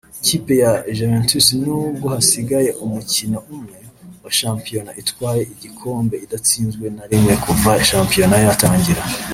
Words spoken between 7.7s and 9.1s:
shampiyona yatangira